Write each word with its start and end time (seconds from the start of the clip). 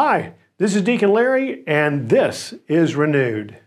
Hi, 0.00 0.34
this 0.58 0.76
is 0.76 0.82
Deacon 0.82 1.10
Larry, 1.10 1.64
and 1.66 2.08
this 2.08 2.54
is 2.68 2.94
Renewed. 2.94 3.58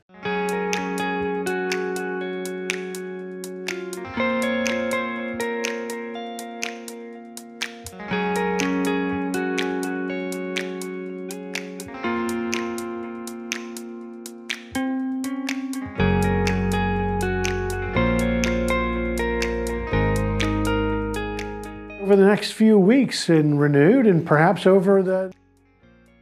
over 22.01 22.15
the 22.15 22.25
next 22.25 22.51
few 22.51 22.79
weeks 22.79 23.29
in 23.29 23.57
Renewed 23.57 24.07
and 24.07 24.25
perhaps 24.25 24.65
over 24.65 25.03
the 25.03 25.33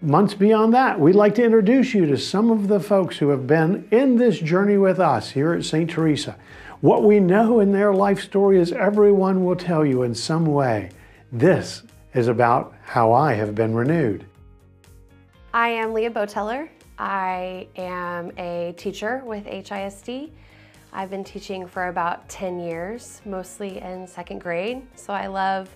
months 0.02 0.34
beyond 0.34 0.74
that, 0.74 1.00
we'd 1.00 1.16
like 1.16 1.36
to 1.36 1.44
introduce 1.44 1.94
you 1.94 2.06
to 2.06 2.18
some 2.18 2.52
of 2.52 2.68
the 2.68 2.80
folks 2.80 3.18
who 3.18 3.30
have 3.30 3.48
been 3.48 3.88
in 3.92 4.16
this 4.16 4.40
journey 4.40 4.78
with 4.78 5.00
us 5.00 5.32
here 5.32 5.54
at 5.54 5.66
St. 5.66 5.90
Theresa. 5.90 6.38
What 6.82 7.04
we 7.04 7.20
know 7.20 7.60
in 7.60 7.74
their 7.74 7.94
life 7.94 8.22
story 8.22 8.60
is 8.60 8.72
everyone 8.72 9.44
will 9.44 9.56
tell 9.56 9.86
you 9.86 10.04
in 10.04 10.16
some 10.16 10.46
way. 10.46 10.92
This 11.32 11.84
is 12.14 12.28
about 12.28 12.74
how 12.84 13.12
I 13.12 13.34
have 13.34 13.54
been 13.54 13.74
renewed. 13.74 14.26
I 15.54 15.70
am 15.70 15.94
Leah 15.94 16.12
Bouteller. 16.12 16.70
I 16.98 17.68
am 17.76 18.32
a 18.38 18.74
teacher 18.78 19.22
with 19.26 19.46
HISD. 19.46 20.32
I've 20.92 21.10
been 21.10 21.24
teaching 21.24 21.68
for 21.68 21.88
about 21.88 22.28
10 22.30 22.60
years, 22.60 23.22
mostly 23.26 23.80
in 23.80 24.08
second 24.08 24.40
grade. 24.40 24.82
So 24.96 25.14
I 25.14 25.28
love 25.28 25.76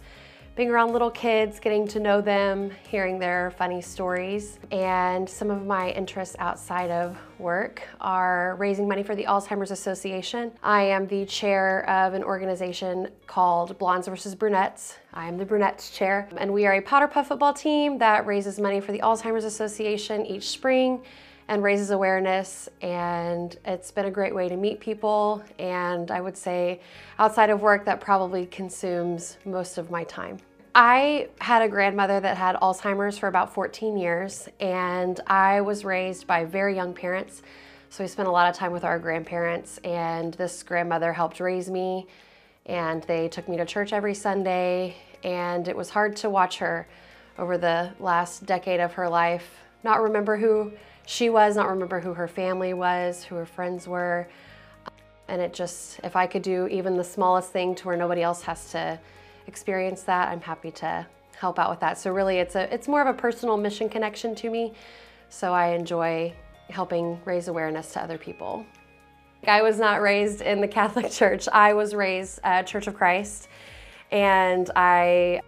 being 0.55 0.69
around 0.69 0.93
little 0.93 1.09
kids, 1.09 1.59
getting 1.59 1.87
to 1.87 1.99
know 1.99 2.21
them, 2.21 2.69
hearing 2.87 3.17
their 3.17 3.51
funny 3.57 3.81
stories. 3.81 4.59
And 4.71 5.27
some 5.27 5.49
of 5.49 5.65
my 5.65 5.89
interests 5.91 6.35
outside 6.37 6.91
of 6.91 7.17
work 7.39 7.81
are 7.99 8.55
raising 8.59 8.87
money 8.87 9.01
for 9.01 9.15
the 9.15 9.23
Alzheimer's 9.23 9.71
Association. 9.71 10.51
I 10.61 10.83
am 10.83 11.07
the 11.07 11.25
chair 11.25 11.89
of 11.89 12.13
an 12.13 12.23
organization 12.23 13.07
called 13.25 13.75
Blondes 13.79 14.07
versus 14.07 14.35
Brunettes. 14.35 14.97
I 15.11 15.27
am 15.27 15.37
the 15.37 15.45
Brunettes 15.45 15.89
chair. 15.89 16.29
And 16.37 16.53
we 16.53 16.67
are 16.67 16.73
a 16.73 16.81
powder 16.81 17.07
puff 17.07 17.29
football 17.29 17.53
team 17.53 17.97
that 17.97 18.27
raises 18.27 18.59
money 18.59 18.79
for 18.79 18.91
the 18.91 18.99
Alzheimer's 18.99 19.45
Association 19.45 20.23
each 20.23 20.49
spring 20.49 21.01
and 21.47 21.63
raises 21.63 21.91
awareness 21.91 22.69
and 22.81 23.57
it's 23.65 23.91
been 23.91 24.05
a 24.05 24.11
great 24.11 24.33
way 24.33 24.47
to 24.47 24.55
meet 24.55 24.79
people 24.79 25.43
and 25.59 26.09
I 26.11 26.21
would 26.21 26.37
say 26.37 26.79
outside 27.19 27.49
of 27.49 27.61
work 27.61 27.85
that 27.85 27.99
probably 27.99 28.45
consumes 28.45 29.37
most 29.45 29.77
of 29.77 29.91
my 29.91 30.03
time. 30.05 30.37
I 30.75 31.29
had 31.39 31.61
a 31.61 31.69
grandmother 31.69 32.19
that 32.19 32.37
had 32.37 32.55
Alzheimer's 32.55 33.17
for 33.17 33.27
about 33.27 33.53
14 33.53 33.97
years 33.97 34.47
and 34.59 35.19
I 35.27 35.61
was 35.61 35.85
raised 35.85 36.25
by 36.25 36.45
very 36.45 36.75
young 36.75 36.93
parents 36.93 37.41
so 37.89 38.03
we 38.03 38.07
spent 38.07 38.27
a 38.27 38.31
lot 38.31 38.49
of 38.49 38.55
time 38.55 38.71
with 38.71 38.83
our 38.83 38.97
grandparents 38.97 39.77
and 39.83 40.33
this 40.35 40.63
grandmother 40.63 41.13
helped 41.13 41.39
raise 41.39 41.69
me 41.69 42.07
and 42.65 43.03
they 43.03 43.27
took 43.27 43.47
me 43.47 43.57
to 43.57 43.65
church 43.65 43.93
every 43.93 44.15
Sunday 44.15 44.95
and 45.23 45.67
it 45.67 45.75
was 45.75 45.89
hard 45.89 46.15
to 46.15 46.29
watch 46.29 46.57
her 46.57 46.87
over 47.37 47.57
the 47.57 47.91
last 47.99 48.45
decade 48.45 48.79
of 48.79 48.93
her 48.93 49.09
life 49.09 49.59
not 49.83 50.01
remember 50.01 50.37
who 50.37 50.71
she 51.05 51.29
was, 51.29 51.55
not 51.55 51.69
remember 51.69 51.99
who 51.99 52.13
her 52.13 52.27
family 52.27 52.73
was, 52.73 53.23
who 53.23 53.35
her 53.35 53.45
friends 53.45 53.87
were. 53.87 54.27
And 55.27 55.41
it 55.41 55.53
just, 55.53 55.99
if 56.03 56.15
I 56.15 56.27
could 56.27 56.41
do 56.41 56.67
even 56.67 56.97
the 56.97 57.03
smallest 57.03 57.51
thing 57.51 57.75
to 57.75 57.87
where 57.87 57.97
nobody 57.97 58.21
else 58.21 58.41
has 58.43 58.71
to 58.71 58.99
experience 59.47 60.03
that, 60.03 60.29
I'm 60.29 60.41
happy 60.41 60.71
to 60.71 61.05
help 61.37 61.59
out 61.59 61.69
with 61.69 61.79
that. 61.81 61.97
So 61.97 62.11
really 62.11 62.37
it's 62.37 62.55
a 62.55 62.73
it's 62.73 62.87
more 62.87 63.01
of 63.01 63.07
a 63.07 63.13
personal 63.13 63.57
mission 63.57 63.89
connection 63.89 64.35
to 64.35 64.49
me. 64.49 64.73
So 65.29 65.53
I 65.53 65.69
enjoy 65.69 66.33
helping 66.69 67.19
raise 67.25 67.47
awareness 67.47 67.91
to 67.93 68.01
other 68.01 68.17
people. 68.17 68.65
I 69.45 69.61
was 69.61 69.77
not 69.77 70.01
raised 70.01 70.41
in 70.41 70.61
the 70.61 70.67
Catholic 70.67 71.11
Church. 71.19 71.47
I 71.51 71.73
was 71.73 71.93
raised 71.93 72.39
at 72.43 72.65
Church 72.67 72.87
of 72.87 72.93
Christ 72.93 73.49
and 74.11 74.69
I 74.75 75.41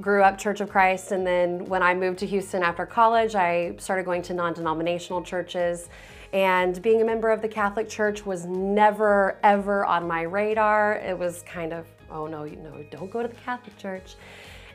grew 0.00 0.22
up 0.22 0.38
Church 0.38 0.60
of 0.60 0.68
Christ 0.68 1.12
and 1.12 1.26
then 1.26 1.64
when 1.66 1.82
I 1.82 1.94
moved 1.94 2.18
to 2.20 2.26
Houston 2.26 2.62
after 2.62 2.86
college, 2.86 3.34
I 3.34 3.74
started 3.78 4.04
going 4.04 4.22
to 4.22 4.34
non-denominational 4.34 5.22
churches 5.22 5.88
and 6.32 6.80
being 6.82 7.00
a 7.00 7.04
member 7.04 7.30
of 7.30 7.40
the 7.40 7.48
Catholic 7.48 7.88
Church 7.88 8.26
was 8.26 8.44
never 8.44 9.38
ever 9.42 9.84
on 9.84 10.06
my 10.06 10.22
radar. 10.22 10.94
It 10.96 11.18
was 11.18 11.42
kind 11.42 11.72
of, 11.72 11.86
oh 12.10 12.26
no, 12.26 12.44
know, 12.44 12.84
don't 12.90 13.10
go 13.10 13.22
to 13.22 13.28
the 13.28 13.34
Catholic 13.36 13.76
Church. 13.78 14.16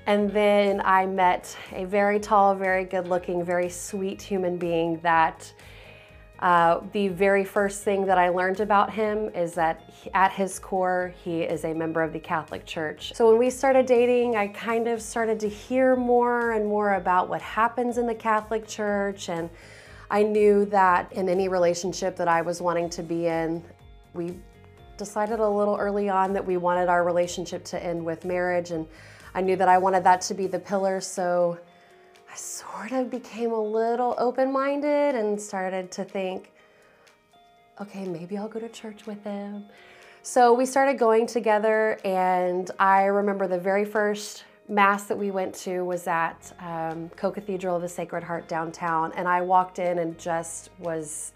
And 0.06 0.30
then 0.32 0.82
I 0.84 1.06
met 1.06 1.56
a 1.72 1.86
very 1.86 2.20
tall, 2.20 2.56
very 2.56 2.84
good 2.84 3.08
looking, 3.08 3.46
very 3.46 3.70
sweet 3.70 4.22
human 4.22 4.58
being 4.58 5.00
that 5.02 5.54
uh, 6.44 6.82
the 6.92 7.08
very 7.08 7.46
first 7.46 7.84
thing 7.84 8.06
that 8.06 8.18
I 8.18 8.28
learned 8.28 8.60
about 8.60 8.92
him 8.92 9.30
is 9.30 9.54
that 9.54 9.80
he, 9.90 10.12
at 10.14 10.34
his 10.34 10.60
core, 10.60 11.14
he 11.24 11.44
is 11.44 11.64
a 11.64 11.74
member 11.74 12.04
of 12.04 12.12
the 12.12 12.20
Catholic 12.20 12.66
Church. 12.66 13.14
So 13.16 13.30
when 13.30 13.40
we 13.40 13.50
started 13.50 13.86
dating, 13.86 14.36
I 14.36 14.48
kind 14.48 14.90
of 14.90 15.02
started 15.02 15.40
to 15.40 15.48
hear 15.48 15.96
more 15.96 16.52
and 16.52 16.66
more 16.66 16.96
about 16.96 17.30
what 17.30 17.42
happens 17.42 17.98
in 17.98 18.06
the 18.06 18.14
Catholic 18.14 18.68
Church. 18.68 19.30
And 19.30 19.50
I 20.12 20.22
knew 20.22 20.66
that 20.66 21.14
in 21.14 21.30
any 21.30 21.48
relationship 21.48 22.18
that 22.18 22.28
I 22.28 22.42
was 22.42 22.62
wanting 22.62 22.90
to 22.90 23.04
be 23.04 23.28
in, 23.28 23.64
we 24.14 24.38
decided 24.98 25.40
a 25.40 25.48
little 25.48 25.78
early 25.78 26.10
on 26.10 26.34
that 26.34 26.46
we 26.46 26.58
wanted 26.58 26.90
our 26.90 27.06
relationship 27.06 27.64
to 27.66 27.82
end 27.82 28.04
with 28.04 28.26
marriage. 28.26 28.72
And 28.72 28.86
I 29.34 29.40
knew 29.40 29.56
that 29.56 29.70
I 29.70 29.78
wanted 29.78 30.04
that 30.04 30.20
to 30.24 30.34
be 30.34 30.48
the 30.48 30.60
pillar. 30.60 31.00
So 31.00 31.58
I 32.34 32.36
sort 32.36 32.94
of 32.94 33.12
became 33.12 33.52
a 33.52 33.62
little 33.62 34.16
open-minded 34.18 35.14
and 35.14 35.40
started 35.40 35.92
to 35.92 36.04
think, 36.04 36.52
okay, 37.80 38.08
maybe 38.08 38.40
I'll 38.40 38.48
go 38.48 38.60
to 38.60 38.70
church 38.70 39.06
with 39.06 39.24
him. 39.24 39.66
So 40.24 40.52
we 40.52 40.66
started 40.66 40.98
going 40.98 41.28
together 41.28 42.00
and 42.04 42.72
I 42.80 43.04
remember 43.04 43.48
the 43.48 43.60
very 43.60 43.86
first 43.86 44.46
mass 44.68 45.04
that 45.04 45.18
we 45.18 45.30
went 45.30 45.54
to 45.56 45.82
was 45.82 46.08
at 46.08 46.52
um, 46.58 47.10
Co-Cathedral 47.10 47.76
of 47.76 47.84
the 47.84 47.90
Sacred 47.90 48.24
Heart 48.24 48.48
downtown 48.48 49.12
and 49.12 49.28
I 49.28 49.42
walked 49.42 49.78
in 49.78 50.00
and 50.00 50.18
just 50.18 50.72
was 50.80 51.34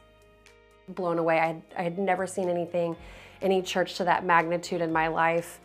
blown 0.89 1.19
away. 1.19 1.37
I 1.37 1.45
had, 1.45 1.61
I 1.77 1.83
had 1.83 1.99
never 1.99 2.25
seen 2.25 2.49
anything, 2.49 2.95
any 3.43 3.61
church 3.61 3.97
to 3.97 4.03
that 4.05 4.25
magnitude 4.25 4.81
in 4.81 4.91
my 4.91 5.09
life. 5.09 5.59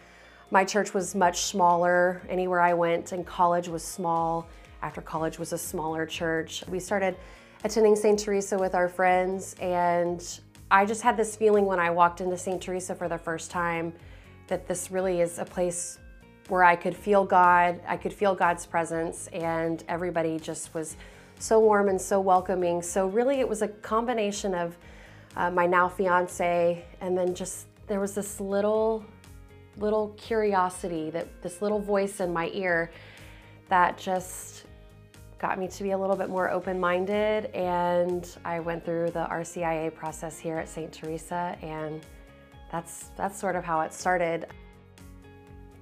My 0.51 0.63
church 0.63 0.93
was 0.93 1.15
much 1.15 1.41
smaller. 1.45 2.21
Anywhere 2.29 2.61
I 2.61 2.75
went 2.75 3.15
in 3.15 3.25
college 3.25 3.69
was 3.69 3.83
small 3.83 4.47
after 4.83 5.01
college 5.01 5.39
was 5.39 5.53
a 5.53 5.59
smaller 5.59 6.05
church. 6.05 6.65
We 6.69 6.81
started 6.81 7.17
attending 7.65 7.97
St. 7.97 8.19
Theresa 8.19 8.59
with 8.59 8.75
our 8.75 8.89
friends 8.89 9.55
and 9.61 10.41
I 10.71 10.85
just 10.85 11.03
had 11.03 11.17
this 11.17 11.37
feeling 11.37 11.67
when 11.67 11.79
I 11.79 11.91
walked 11.91 12.21
into 12.21 12.37
St. 12.37 12.61
Theresa 12.61 12.95
for 12.95 13.09
the 13.09 13.19
first 13.19 13.51
time 13.51 13.93
that 14.49 14.67
this 14.67 14.91
really 14.91 15.21
is 15.21 15.39
a 15.39 15.45
place 15.45 15.99
where 16.49 16.65
I 16.65 16.75
could 16.75 16.97
feel 16.97 17.25
God, 17.25 17.81
I 17.87 17.97
could 17.97 18.13
feel 18.13 18.35
God's 18.35 18.67
presence 18.67 19.29
and 19.29 19.85
everybody 19.89 20.39
just 20.39 20.75
was 20.75 20.97
so 21.39 21.61
warm 21.61 21.89
and 21.89 22.01
so 22.01 22.21
welcoming. 22.21 22.83
So 22.83 23.07
really 23.07 23.41
it 23.41 23.49
was 23.49 23.63
a 23.63 23.69
combination 23.69 24.55
of 24.55 24.77
uh, 25.37 25.51
my 25.51 25.67
now 25.67 25.89
fiance 25.89 26.85
and 27.01 27.17
then 27.17 27.35
just 27.35 27.67
there 27.87 28.01
was 28.01 28.15
this 28.15 28.41
little 28.41 29.05
little 29.79 30.09
curiosity 30.19 31.09
that 31.11 31.43
this 31.43 31.63
little 31.63 31.81
voice 31.81 32.21
in 32.21 32.31
my 32.33 32.51
ear 32.53 32.91
that 33.69 33.97
just 33.97 34.65
got 35.43 35.59
me 35.59 35.67
to 35.67 35.83
be 35.83 35.91
a 35.91 35.99
little 35.99 36.15
bit 36.15 36.31
more 36.31 36.51
open-minded 36.51 37.47
and 37.47 38.39
I 38.45 38.61
went 38.61 38.85
through 38.85 39.11
the 39.11 39.27
RCIA 39.29 39.93
process 39.93 40.39
here 40.39 40.57
at 40.57 40.69
St. 40.69 40.93
Theresa 40.93 41.59
and 41.63 42.07
that's, 42.71 43.11
that's 43.17 43.41
sort 43.41 43.57
of 43.57 43.65
how 43.65 43.81
it 43.81 43.93
started. 43.93 44.47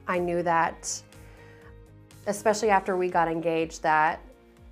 I 0.08 0.18
knew 0.18 0.42
that, 0.42 1.02
especially 2.26 2.70
after 2.70 2.96
we 2.96 3.10
got 3.10 3.28
engaged, 3.28 3.82
that 3.82 4.20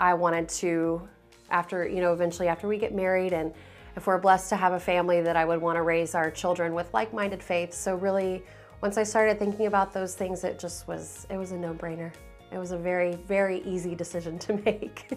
I 0.01 0.15
wanted 0.15 0.49
to, 0.49 1.07
after, 1.51 1.87
you 1.87 2.01
know, 2.01 2.15
eventually 2.15 2.49
after 2.49 2.67
we 2.67 2.79
get 2.79 2.95
married 2.95 3.35
and 3.35 3.53
if 3.95 4.07
we're 4.07 4.17
blessed 4.17 4.49
to 4.49 4.57
have 4.57 4.73
a 4.73 4.81
family 4.81 5.21
that 5.21 5.37
I 5.37 5.45
would 5.45 5.61
want 5.61 5.77
to 5.77 5.83
raise 5.83 6.15
our 6.15 6.31
children 6.31 6.73
with 6.73 6.93
like-minded 6.95 7.43
faith. 7.43 7.75
So 7.75 7.95
really, 7.95 8.43
once 8.81 8.97
I 8.97 9.03
started 9.03 9.39
thinking 9.39 9.67
about 9.67 9.93
those 9.93 10.15
things, 10.15 10.45
it 10.45 10.59
just 10.59 10.89
was, 10.89 11.27
it 11.29 11.37
was 11.37 11.53
a 11.53 11.59
no-brainer. 11.59 12.11
It 12.51 12.59
was 12.59 12.73
a 12.73 12.79
very, 12.79 13.17
very 13.17 13.61
easy 13.63 13.95
decision 13.95 14.39
to 14.41 14.53
make. 14.65 15.11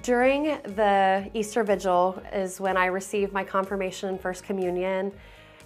During 0.00 0.44
the 0.62 1.30
Easter 1.34 1.62
Vigil 1.62 2.22
is 2.32 2.58
when 2.58 2.76
I 2.76 2.86
received 2.86 3.32
my 3.32 3.44
confirmation 3.44 4.08
and 4.08 4.20
First 4.20 4.44
Communion 4.44 5.12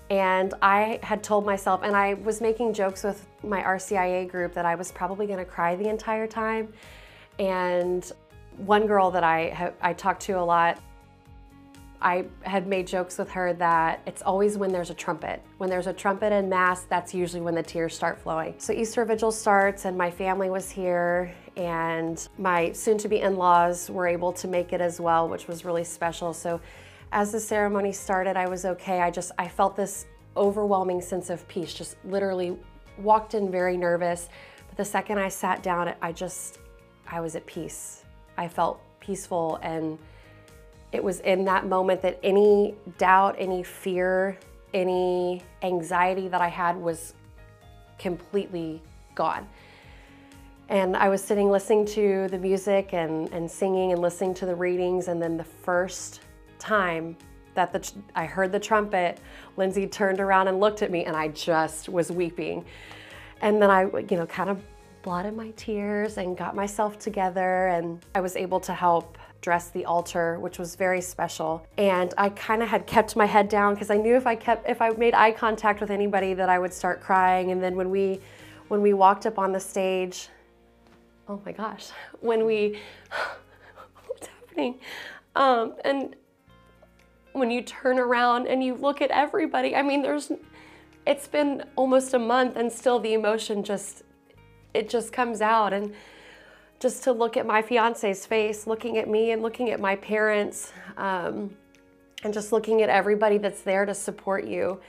and 0.09 0.55
I 0.63 1.01
had 1.03 1.23
told 1.23 1.45
myself, 1.45 1.81
and 1.83 1.97
I 1.97 2.15
was 2.15 2.41
making 2.41 2.73
jokes 2.75 3.03
with 3.03 3.27
my 3.43 3.61
RCIA 3.63 4.29
group 4.29 4.55
that 4.55 4.65
I 4.65 4.77
was 4.77 4.93
probably 4.93 5.27
gonna 5.27 5.45
cry 5.45 5.75
the 5.75 5.89
entire 5.89 6.29
time. 6.29 6.73
And 7.39 8.11
one 8.57 8.87
girl 8.87 9.11
that 9.11 9.25
I, 9.25 9.73
I 9.81 9.93
talked 9.93 10.23
to 10.23 10.35
a 10.35 10.43
lot, 10.45 10.79
I 12.07 12.25
had 12.43 12.69
made 12.69 12.87
jokes 12.87 13.19
with 13.19 13.29
her 13.33 13.53
that 13.55 14.01
it's 14.07 14.23
always 14.23 14.57
when 14.57 14.71
there's 14.71 14.91
a 14.91 14.95
trumpet. 14.95 15.43
When 15.59 15.69
there's 15.69 15.89
a 15.89 15.93
trumpet 15.93 16.33
and 16.33 16.49
Mass, 16.49 16.83
that's 16.83 17.13
usually 17.13 17.43
when 17.43 17.57
the 17.57 17.65
tears 17.65 17.97
start 17.97 18.17
flowing. 18.17 18.55
So 18.59 18.73
Easter 18.73 19.05
Vigil 19.05 19.33
starts 19.33 19.87
and 19.87 19.99
my 19.99 20.09
family 20.09 20.49
was 20.49 20.71
here 20.71 21.35
and 21.57 22.29
my 22.39 22.71
soon 22.71 22.97
to 22.99 23.09
be 23.09 23.23
in 23.23 23.35
laws 23.35 23.91
were 23.91 24.07
able 24.07 24.33
to 24.35 24.47
make 24.47 24.73
it 24.73 24.81
as 24.81 25.01
well, 25.01 25.29
which 25.29 25.49
was 25.49 25.65
really 25.65 25.83
special. 25.83 26.33
So, 26.33 26.61
as 27.11 27.33
the 27.33 27.41
ceremony 27.41 27.91
started, 27.91 28.37
I 28.37 28.47
was 28.47 28.65
okay. 28.65 29.01
I 29.01 29.11
just, 29.11 29.33
I 29.37 29.49
felt 29.49 29.75
this 29.75 30.07
overwhelming 30.37 31.01
sense 31.01 31.29
of 31.29 31.47
peace, 31.49 31.75
just 31.75 31.97
literally 32.05 32.57
walked 32.99 33.35
in 33.35 33.51
very 33.51 33.77
nervous. 33.77 34.29
But 34.69 34.77
the 34.77 34.85
second 34.85 35.19
I 35.19 35.29
sat 35.29 35.61
down, 35.61 35.93
I 36.01 36.13
just, 36.13 36.61
I 37.09 37.21
was 37.21 37.35
at 37.35 37.47
peace. 37.47 38.05
I 38.39 38.47
felt 38.47 38.81
peaceful 39.01 39.59
and 39.61 39.99
it 40.97 41.05
was 41.05 41.21
in 41.21 41.45
that 41.45 41.67
moment 41.67 42.01
that 42.03 42.19
any 42.23 42.75
doubt, 42.97 43.37
any 43.39 43.63
fear, 43.63 44.39
any 44.73 45.43
anxiety 45.63 46.27
that 46.29 46.41
I 46.41 46.49
had 46.49 46.77
was 46.77 47.15
completely 47.99 48.83
gone. 49.15 49.47
And 50.69 50.97
I 50.97 51.09
was 51.09 51.23
sitting 51.23 51.51
listening 51.51 51.85
to 51.87 52.29
the 52.29 52.39
music 52.39 52.93
and, 52.93 53.33
and 53.33 53.49
singing 53.49 53.93
and 53.93 54.01
listening 54.01 54.35
to 54.35 54.47
the 54.47 54.55
readings. 54.55 55.09
And 55.09 55.23
then 55.23 55.37
the 55.37 55.45
first 55.45 56.23
time 56.59 57.17
that 57.55 57.73
the, 57.73 57.93
I 58.15 58.25
heard 58.25 58.51
the 58.51 58.59
trumpet, 58.59 59.21
Lindsay 59.57 59.87
turned 59.87 60.19
around 60.19 60.49
and 60.49 60.59
looked 60.59 60.83
at 60.83 60.91
me, 60.91 61.05
and 61.05 61.15
I 61.15 61.29
just 61.29 61.89
was 61.89 62.11
weeping. 62.11 62.65
And 63.43 63.61
then 63.61 63.71
I, 63.71 63.83
you 63.83 64.17
know, 64.17 64.27
kind 64.27 64.51
of 64.51 64.63
blotted 65.03 65.37
my 65.37 65.51
tears 65.53 66.17
and 66.17 66.37
got 66.37 66.57
myself 66.57 66.99
together, 66.99 67.69
and 67.69 68.05
I 68.15 68.21
was 68.21 68.35
able 68.35 68.61
to 68.61 68.75
help 68.75 69.19
dress 69.47 69.71
the 69.71 69.85
altar, 69.85 70.41
which 70.41 70.59
was 70.59 70.75
very 70.75 71.01
special. 71.01 71.65
And 71.79 72.13
I 72.19 72.31
kind 72.31 72.65
of 72.65 72.69
had 72.69 72.85
kept 72.85 73.15
my 73.15 73.27
head 73.27 73.49
down 73.49 73.75
because 73.75 73.91
I 73.91 73.97
knew 73.97 74.17
if 74.17 74.27
I 74.27 74.35
kept, 74.35 74.69
if 74.69 74.83
I 74.83 74.91
made 74.91 75.15
eye 75.15 75.31
contact 75.31 75.81
with 75.81 75.93
anybody, 75.93 76.35
that 76.35 76.49
I 76.49 76.59
would 76.59 76.75
start 76.75 77.01
crying. 77.01 77.53
And 77.53 77.63
then 77.63 77.77
when 77.77 77.89
we, 77.89 78.19
when 78.67 78.83
we 78.83 78.93
walked 78.93 79.25
up 79.25 79.39
on 79.39 79.53
the 79.53 79.61
stage, 79.61 80.31
oh 81.29 81.41
my 81.47 81.53
gosh, 81.53 81.91
when 82.21 82.45
we, 82.45 82.81
what's 84.09 84.27
happening? 84.27 84.81
Um, 85.37 85.77
and 85.85 86.17
when 87.33 87.53
you 87.53 87.63
turn 87.63 88.01
around 88.01 88.49
and 88.49 88.65
you 88.65 88.75
look 88.75 89.01
at 89.01 89.13
everybody, 89.13 89.77
I 89.77 89.83
mean, 89.83 90.03
there's, 90.03 90.33
it's 91.07 91.29
been 91.29 91.63
almost 91.77 92.15
a 92.15 92.19
month 92.19 92.57
and 92.57 92.73
still 92.73 92.99
the 92.99 93.15
emotion 93.15 93.63
just, 93.63 94.03
it 94.75 94.89
just 94.89 95.13
comes 95.13 95.41
out. 95.41 95.73
And 95.73 95.95
just 96.79 97.05
to 97.05 97.13
look 97.13 97.37
at 97.37 97.47
my 97.47 97.63
fiance's 97.63 98.27
face, 98.27 98.67
looking 98.67 98.99
at 98.99 99.09
me 99.09 99.31
and 99.31 99.43
looking 99.43 99.71
at 99.71 99.81
my 99.81 99.97
parents, 99.97 100.73
um, 100.97 101.51
and 102.23 102.35
just 102.35 102.53
looking 102.53 102.83
at 102.83 102.89
everybody 102.89 103.39
that's 103.39 103.63
there 103.63 103.87
to 103.87 103.95
support 103.95 104.47
you, 104.47 104.81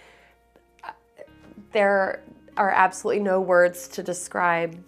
there 1.71 2.23
are 2.55 2.71
absolutely 2.71 3.21
no 3.21 3.39
words 3.39 3.87
to 3.89 4.03
describe 4.03 4.81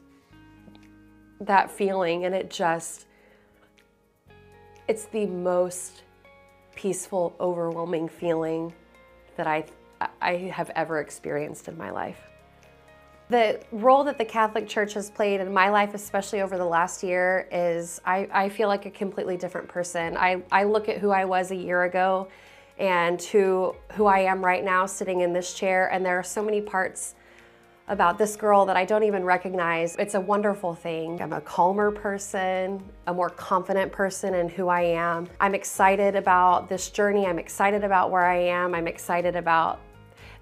that 1.42 1.70
feeling. 1.70 2.26
And 2.26 2.34
it 2.34 2.50
just, 2.50 3.06
it's 4.88 5.06
the 5.06 5.26
most 5.26 6.04
peaceful, 6.76 7.36
overwhelming 7.40 8.10
feeling 8.10 8.74
that 9.36 9.48
I, 9.48 9.66
I 10.22 10.34
have 10.36 10.72
ever 10.76 11.00
experienced 11.00 11.68
in 11.68 11.78
my 11.78 11.92
life. 11.92 12.20
The 13.30 13.62
role 13.72 14.04
that 14.06 14.18
the 14.18 14.26
Catholic 14.26 14.68
Church 14.68 14.94
has 14.96 15.12
played 15.12 15.40
in 15.40 15.54
my 15.54 15.70
life, 15.70 15.94
especially 15.94 16.42
over 16.42 16.58
the 16.58 16.66
last 16.66 17.04
year, 17.04 17.48
is 17.52 18.02
I, 18.04 18.28
I 18.32 18.50
feel 18.50 18.68
like 18.68 18.88
a 18.88 18.92
completely 18.92 19.38
different 19.38 19.68
person. 19.68 20.18
I, 20.18 20.42
I 20.52 20.64
look 20.64 20.90
at 20.90 20.98
who 20.98 21.12
I 21.12 21.26
was 21.26 21.52
a 21.52 21.56
year 21.56 21.84
ago 21.84 22.28
and 22.80 23.22
who, 23.22 23.76
who 23.92 24.08
I 24.08 24.20
am 24.22 24.44
right 24.44 24.64
now 24.64 24.88
sitting 24.88 25.22
in 25.22 25.32
this 25.32 25.54
chair, 25.54 25.92
and 25.92 26.04
there 26.04 26.18
are 26.18 26.24
so 26.24 26.44
many 26.44 26.60
parts 26.60 27.14
about 27.88 28.18
this 28.18 28.36
girl 28.36 28.66
that 28.66 28.78
I 28.78 28.86
don't 28.86 29.04
even 29.04 29.24
recognize. 29.24 29.96
It's 29.98 30.16
a 30.16 30.22
wonderful 30.22 30.74
thing. 30.74 31.22
I'm 31.22 31.34
a 31.34 31.42
calmer 31.42 31.92
person, 31.92 32.84
a 33.06 33.14
more 33.14 33.30
confident 33.30 33.92
person 33.92 34.34
in 34.34 34.48
who 34.48 34.70
I 34.70 34.82
am. 34.82 35.28
I'm 35.40 35.54
excited 35.54 36.16
about 36.16 36.70
this 36.70 36.90
journey. 36.90 37.28
I'm 37.28 37.40
excited 37.40 37.84
about 37.84 38.10
where 38.10 38.26
I 38.26 38.38
am. 38.38 38.74
I'm 38.74 38.88
excited 38.88 39.36
about 39.36 39.82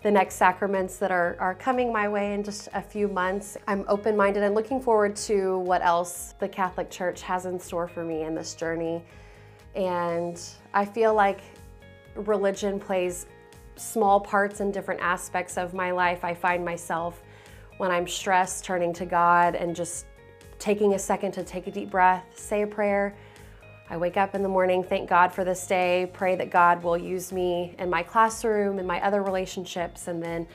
the 0.03 0.11
next 0.11 0.35
sacraments 0.35 0.97
that 0.97 1.11
are, 1.11 1.35
are 1.39 1.55
coming 1.55 1.91
my 1.91 2.07
way 2.07 2.33
in 2.33 2.43
just 2.43 2.69
a 2.73 2.81
few 2.81 3.07
months. 3.07 3.57
I'm 3.67 3.83
open-minded 3.87 4.43
and 4.43 4.53
looking 4.53 4.79
forward 4.79 5.15
to 5.27 5.59
what 5.59 5.83
else 5.83 6.35
the 6.39 6.47
Catholic 6.47 6.89
Church 6.91 7.21
has 7.23 7.45
in 7.45 7.59
store 7.59 7.87
for 7.87 8.03
me 8.03 8.23
in 8.23 8.35
this 8.35 8.53
journey. 8.53 9.03
And 9.75 10.39
I 10.73 10.85
feel 10.85 11.13
like 11.13 11.41
religion 12.15 12.79
plays 12.79 13.25
small 13.75 14.19
parts 14.19 14.59
in 14.59 14.71
different 14.71 15.01
aspects 15.01 15.57
of 15.57 15.73
my 15.73 15.91
life. 15.91 16.23
I 16.23 16.33
find 16.33 16.63
myself 16.63 17.21
when 17.77 17.91
I'm 17.91 18.07
stressed 18.07 18.65
turning 18.65 18.93
to 18.93 19.05
God 19.05 19.55
and 19.55 19.75
just 19.75 20.05
taking 20.59 20.93
a 20.93 20.99
second 20.99 21.31
to 21.33 21.43
take 21.43 21.67
a 21.67 21.71
deep 21.71 21.91
breath, 21.91 22.23
say 22.35 22.63
a 22.63 22.67
prayer, 22.67 23.15
I 23.89 23.97
wake 23.97 24.17
up 24.17 24.35
in 24.35 24.43
the 24.43 24.49
morning, 24.49 24.83
thank 24.83 25.09
God 25.09 25.31
for 25.31 25.45
this 25.45 25.65
day, 25.65 26.09
pray 26.13 26.35
that 26.35 26.49
God 26.49 26.83
will 26.83 26.97
use 26.97 27.31
me 27.31 27.73
in 27.79 27.89
my 27.89 28.03
classroom 28.03 28.79
and 28.79 28.87
my 28.87 29.01
other 29.01 29.23
relationships, 29.23 30.07
and 30.07 30.21
then 30.21 30.45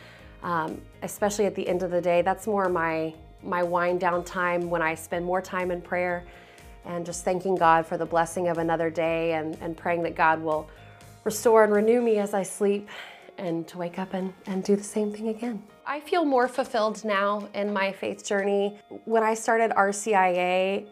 um, 0.42 0.80
especially 1.02 1.46
at 1.46 1.54
the 1.54 1.66
end 1.66 1.82
of 1.82 1.90
the 1.90 2.00
day, 2.00 2.22
that's 2.22 2.46
more 2.46 2.68
my 2.68 3.14
my 3.42 3.62
wind 3.62 4.00
down 4.00 4.22
time 4.22 4.70
when 4.70 4.82
I 4.82 4.94
spend 4.94 5.24
more 5.24 5.42
time 5.42 5.70
in 5.70 5.80
prayer 5.80 6.24
and 6.84 7.04
just 7.04 7.24
thanking 7.24 7.56
God 7.56 7.86
for 7.86 7.96
the 7.96 8.06
blessing 8.06 8.48
of 8.48 8.58
another 8.58 8.90
day 8.90 9.32
and, 9.32 9.56
and 9.60 9.76
praying 9.76 10.02
that 10.04 10.14
God 10.14 10.40
will 10.40 10.68
restore 11.24 11.64
and 11.64 11.72
renew 11.72 12.00
me 12.00 12.18
as 12.18 12.34
I 12.34 12.42
sleep 12.42 12.88
and 13.38 13.66
to 13.68 13.78
wake 13.78 13.98
up 13.98 14.14
and, 14.14 14.32
and 14.46 14.62
do 14.62 14.76
the 14.76 14.82
same 14.82 15.12
thing 15.12 15.28
again. 15.28 15.62
I 15.86 16.00
feel 16.00 16.24
more 16.24 16.48
fulfilled 16.48 17.04
now 17.04 17.48
in 17.54 17.72
my 17.72 17.92
faith 17.92 18.24
journey. 18.24 18.78
When 19.04 19.22
I 19.22 19.34
started 19.34 19.70
RCIA, 19.72 20.86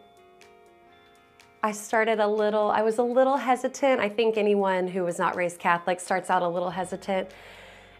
I 1.62 1.72
started 1.72 2.20
a 2.20 2.26
little, 2.26 2.70
I 2.70 2.80
was 2.80 2.96
a 2.98 3.02
little 3.02 3.36
hesitant. 3.36 4.00
I 4.00 4.08
think 4.08 4.38
anyone 4.38 4.88
who 4.88 5.04
was 5.04 5.18
not 5.18 5.36
raised 5.36 5.58
Catholic 5.58 6.00
starts 6.00 6.30
out 6.30 6.42
a 6.42 6.48
little 6.48 6.70
hesitant. 6.70 7.30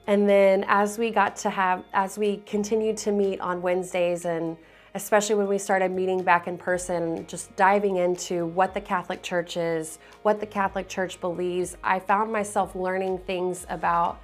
And 0.07 0.27
then 0.27 0.65
as 0.67 0.99
we 0.99 1.11
got 1.11 1.37
to 1.37 1.51
have, 1.51 1.85
as 1.93 2.17
we 2.17 2.39
continued 2.47 2.97
to 2.99 3.13
meet 3.13 3.39
on 3.41 3.61
Wednesdays 3.61 4.25
and 4.25 4.57
especially 4.95 5.35
when 5.35 5.47
we 5.47 5.59
started 5.59 5.91
meeting 5.91 6.23
back 6.23 6.49
in 6.49 6.57
person, 6.57 7.27
just 7.27 7.55
diving 7.55 7.97
into 7.97 8.47
what 8.47 8.73
the 8.73 8.81
Catholic 8.81 9.23
Church 9.23 9.59
is, 9.59 9.99
what 10.23 10.41
the 10.41 10.47
Catholic 10.47 10.89
Church 10.89 11.21
believes, 11.21 11.77
I 11.85 11.99
found 11.99 12.33
myself 12.33 12.75
learning 12.75 13.19
things 13.19 13.67
about 13.69 14.21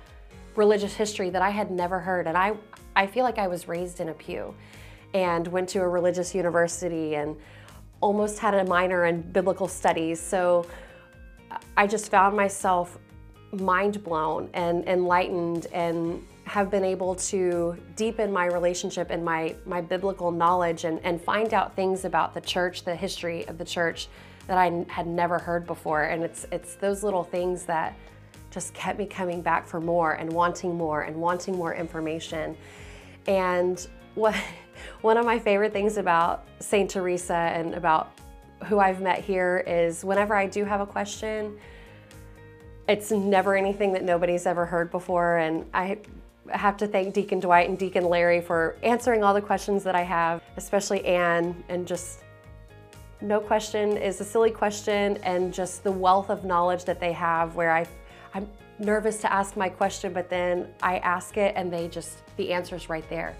religious 0.57 0.95
history 0.95 1.29
that 1.29 1.43
I 1.43 1.51
had 1.51 1.71
never 1.71 2.01
heard. 2.01 2.27
And 2.27 2.39
I, 2.39 2.57
I 2.97 3.07
feel 3.07 3.23
like 3.23 3.39
I 3.39 3.49
was 3.49 3.69
raised 3.69 4.01
in 4.01 4.09
a 4.09 4.15
pew 4.15 4.55
and 5.13 5.47
went 5.49 5.69
to 5.69 5.81
a 5.81 5.89
religious 5.89 6.35
university 6.35 7.17
and 7.17 7.37
almost 8.01 8.39
had 8.39 8.55
a 8.55 8.65
minor 8.65 9.07
in 9.07 9.23
biblical 9.23 9.69
studies. 9.69 10.21
So 10.21 10.67
I 11.77 11.87
just 11.87 12.11
found 12.11 12.37
myself 12.37 12.99
mind 13.53 14.03
blown 14.05 14.51
and 14.55 14.85
enlightened 14.87 15.67
and 15.73 16.23
have 16.45 16.71
been 16.71 16.85
able 16.85 17.15
to 17.17 17.77
deepen 17.97 18.33
my 18.33 18.47
relationship 18.47 19.11
and 19.11 19.25
my, 19.25 19.55
my 19.65 19.81
biblical 19.81 20.31
knowledge 20.31 20.85
and, 20.85 21.01
and 21.03 21.21
find 21.21 21.53
out 21.53 21.75
things 21.75 22.05
about 22.05 22.35
the 22.35 22.41
church, 22.41 22.85
the 22.85 22.95
history 22.95 23.47
of 23.49 23.59
the 23.59 23.65
church 23.65 24.09
that 24.47 24.57
I 24.57 24.85
had 24.89 25.07
never 25.07 25.39
heard 25.39 25.67
before. 25.67 26.05
And 26.05 26.23
it's, 26.23 26.47
it's 26.53 26.77
those 26.77 27.03
little 27.03 27.25
things 27.25 27.65
that 27.65 27.97
just 28.51 28.73
kept 28.75 28.99
me 28.99 29.07
coming 29.07 29.43
back 29.43 29.67
for 29.67 29.81
more 29.81 30.13
and 30.13 30.33
wanting 30.33 30.77
more 30.77 31.03
and 31.03 31.17
wanting 31.17 31.57
more 31.57 31.75
information. 31.75 32.57
And 33.29 33.87
what, 34.15 34.35
one 35.01 35.17
of 35.17 35.25
my 35.25 35.39
favorite 35.39 35.73
things 35.73 35.97
about 35.97 36.47
St. 36.61 36.91
Theresa 36.91 37.35
and 37.35 37.75
about 37.75 38.13
who 38.65 38.79
I've 38.79 39.01
met 39.01 39.23
here 39.23 39.63
is 39.67 40.05
whenever 40.05 40.35
I 40.35 40.47
do 40.47 40.65
have 40.65 40.81
a 40.81 40.87
question, 40.87 41.59
it's 42.89 43.11
never 43.11 43.57
anything 43.57 43.93
that 43.93 44.05
nobody's 44.05 44.47
ever 44.47 44.65
heard 44.65 44.91
before. 44.91 45.39
And 45.39 45.67
I 45.75 45.99
have 46.51 46.77
to 46.79 46.87
thank 46.87 47.15
Deacon 47.15 47.41
Dwight 47.41 47.69
and 47.69 47.79
Deacon 47.79 48.05
Larry 48.05 48.41
for 48.41 48.77
answering 48.83 49.25
all 49.25 49.35
the 49.35 49.43
questions 49.43 49.83
that 49.85 49.95
I 49.95 50.03
have, 50.03 50.43
especially 50.57 51.05
Anne, 51.05 51.65
and 51.69 51.87
just 51.87 52.23
no 53.21 53.41
question 53.41 53.97
is 53.97 54.21
a 54.21 54.25
silly 54.25 54.51
question 54.51 55.17
and 55.19 55.53
just 55.53 55.83
the 55.83 55.93
wealth 55.93 56.31
of 56.31 56.45
knowledge 56.45 56.85
that 56.85 57.01
they 57.01 57.13
have 57.13 57.55
where 57.55 57.73
I, 57.73 57.87
I'm 58.35 58.49
nervous 58.79 59.19
to 59.19 59.33
ask 59.33 59.57
my 59.57 59.69
question, 59.69 60.13
but 60.13 60.29
then 60.29 60.69
I 60.83 60.99
ask 60.99 61.37
it 61.37 61.55
and 61.57 61.73
they 61.73 61.89
just, 61.89 62.23
the 62.37 62.53
answer's 62.53 62.89
right 62.89 63.09
there. 63.09 63.37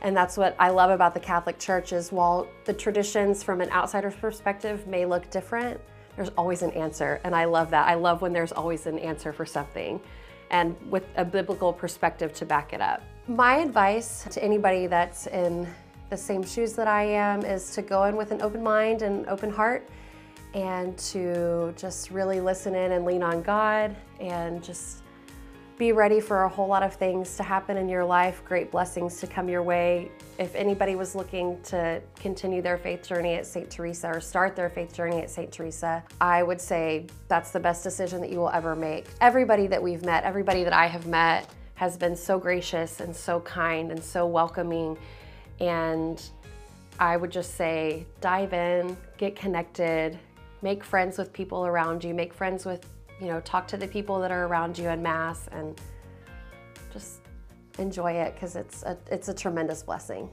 And 0.00 0.16
that's 0.16 0.36
what 0.36 0.56
I 0.58 0.70
love 0.70 0.90
about 0.90 1.14
the 1.14 1.20
Catholic 1.20 1.58
Church 1.58 1.92
is 1.92 2.10
while 2.10 2.48
the 2.64 2.72
traditions 2.72 3.42
from 3.42 3.60
an 3.60 3.70
outsider's 3.70 4.16
perspective 4.16 4.86
may 4.86 5.06
look 5.06 5.30
different, 5.30 5.80
there's 6.16 6.30
always 6.30 6.62
an 6.62 6.72
answer. 6.72 7.20
And 7.24 7.34
I 7.34 7.44
love 7.44 7.70
that. 7.70 7.86
I 7.88 7.94
love 7.94 8.20
when 8.20 8.32
there's 8.32 8.52
always 8.52 8.86
an 8.86 8.98
answer 8.98 9.32
for 9.32 9.46
something 9.46 10.00
and 10.50 10.76
with 10.90 11.04
a 11.16 11.24
biblical 11.24 11.72
perspective 11.72 12.32
to 12.34 12.44
back 12.44 12.72
it 12.72 12.80
up. 12.80 13.02
My 13.28 13.56
advice 13.58 14.26
to 14.30 14.42
anybody 14.42 14.86
that's 14.86 15.28
in 15.28 15.68
the 16.10 16.16
same 16.16 16.42
shoes 16.42 16.74
that 16.74 16.88
I 16.88 17.04
am 17.04 17.42
is 17.42 17.70
to 17.74 17.82
go 17.82 18.04
in 18.04 18.16
with 18.16 18.32
an 18.32 18.42
open 18.42 18.62
mind 18.62 19.02
and 19.02 19.26
open 19.28 19.50
heart 19.50 19.88
and 20.54 20.96
to 20.98 21.72
just 21.76 22.10
really 22.10 22.40
listen 22.40 22.74
in 22.74 22.92
and 22.92 23.04
lean 23.04 23.22
on 23.22 23.42
God 23.42 23.96
and 24.20 24.62
just 24.62 25.02
be 25.78 25.90
ready 25.90 26.20
for 26.20 26.44
a 26.44 26.48
whole 26.48 26.68
lot 26.68 26.82
of 26.82 26.94
things 26.94 27.36
to 27.36 27.42
happen 27.42 27.76
in 27.76 27.88
your 27.88 28.04
life, 28.04 28.42
great 28.44 28.70
blessings 28.70 29.18
to 29.18 29.26
come 29.26 29.48
your 29.48 29.62
way. 29.62 30.10
If 30.38 30.54
anybody 30.54 30.94
was 30.94 31.14
looking 31.14 31.60
to 31.62 32.00
continue 32.14 32.62
their 32.62 32.78
faith 32.78 33.02
journey 33.02 33.34
at 33.34 33.46
St. 33.46 33.68
Theresa 33.70 34.08
or 34.08 34.20
start 34.20 34.54
their 34.54 34.68
faith 34.68 34.94
journey 34.94 35.20
at 35.20 35.30
St. 35.30 35.50
Theresa, 35.50 36.04
I 36.20 36.42
would 36.42 36.60
say 36.60 37.06
that's 37.26 37.50
the 37.50 37.58
best 37.58 37.82
decision 37.82 38.20
that 38.20 38.30
you 38.30 38.38
will 38.38 38.50
ever 38.50 38.76
make. 38.76 39.06
Everybody 39.20 39.66
that 39.66 39.82
we've 39.82 40.04
met, 40.04 40.24
everybody 40.24 40.62
that 40.62 40.72
I 40.72 40.86
have 40.86 41.06
met, 41.06 41.48
has 41.74 41.96
been 41.96 42.14
so 42.14 42.38
gracious 42.38 43.00
and 43.00 43.16
so 43.16 43.40
kind 43.40 43.90
and 43.90 44.04
so 44.04 44.26
welcoming. 44.26 44.96
And 45.58 46.22
I 47.00 47.16
would 47.16 47.32
just 47.32 47.56
say 47.56 48.06
dive 48.20 48.52
in, 48.52 48.96
get 49.16 49.34
connected, 49.34 50.18
make 50.62 50.82
friends 50.82 51.18
with 51.18 51.32
people 51.32 51.66
around 51.66 52.02
you, 52.02 52.14
make 52.14 52.32
friends 52.32 52.64
with 52.64 52.86
you 53.22 53.28
know, 53.28 53.40
talk 53.40 53.68
to 53.68 53.76
the 53.76 53.86
people 53.86 54.20
that 54.20 54.32
are 54.32 54.46
around 54.46 54.76
you 54.76 54.88
in 54.88 55.00
Mass 55.00 55.48
and 55.52 55.80
just 56.92 57.20
enjoy 57.78 58.12
it 58.12 58.34
because 58.34 58.56
it's 58.56 58.82
a, 58.82 58.98
it's 59.10 59.28
a 59.28 59.34
tremendous 59.34 59.84
blessing. 59.84 60.28